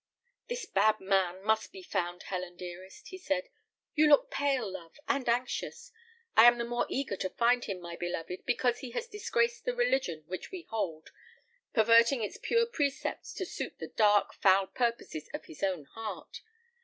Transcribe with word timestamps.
"This 0.47 0.65
bad 0.65 0.99
man 0.99 1.43
must 1.43 1.71
be 1.71 1.83
found, 1.83 2.23
Helen, 2.23 2.57
dearest," 2.57 3.09
he 3.09 3.19
said; 3.19 3.49
"you 3.93 4.09
look 4.09 4.31
pale, 4.31 4.71
love, 4.71 4.95
and 5.07 5.29
anxious. 5.29 5.91
I 6.35 6.45
am 6.45 6.57
the 6.57 6.63
more 6.65 6.87
eager 6.89 7.15
to 7.17 7.29
find 7.29 7.65
him, 7.65 7.79
my 7.81 7.97
beloved, 7.97 8.43
because 8.47 8.79
he 8.79 8.89
has 8.97 9.05
disgraced 9.05 9.63
the 9.63 9.75
religion 9.75 10.23
which 10.25 10.49
we 10.49 10.63
hold, 10.63 11.11
perverting 11.75 12.23
its 12.23 12.39
pure 12.39 12.65
precepts 12.65 13.31
to 13.35 13.45
suit 13.45 13.77
the 13.77 13.89
dark, 13.89 14.33
foul 14.33 14.65
purposes 14.65 15.29
of 15.35 15.45
his 15.45 15.61
own 15.61 15.85
heart. 15.85 16.41